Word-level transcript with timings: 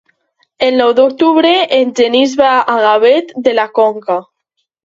El 0.67 0.79
nou 0.79 0.93
d'octubre 0.99 1.51
en 1.79 1.93
Genís 2.01 2.35
va 2.41 2.57
a 2.77 2.81
Gavet 2.87 3.33
de 3.49 3.55
la 3.59 3.71
Conca. 3.81 4.21